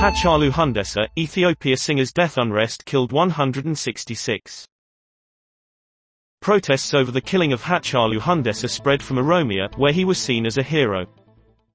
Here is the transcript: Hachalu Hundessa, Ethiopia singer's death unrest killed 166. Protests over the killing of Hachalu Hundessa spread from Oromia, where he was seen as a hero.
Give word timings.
Hachalu 0.00 0.50
Hundessa, 0.50 1.08
Ethiopia 1.18 1.76
singer's 1.76 2.10
death 2.10 2.38
unrest 2.38 2.86
killed 2.86 3.12
166. 3.12 4.66
Protests 6.40 6.94
over 6.94 7.12
the 7.12 7.20
killing 7.20 7.52
of 7.52 7.60
Hachalu 7.60 8.18
Hundessa 8.18 8.70
spread 8.70 9.02
from 9.02 9.18
Oromia, 9.18 9.68
where 9.76 9.92
he 9.92 10.06
was 10.06 10.16
seen 10.16 10.46
as 10.46 10.56
a 10.56 10.62
hero. 10.62 11.04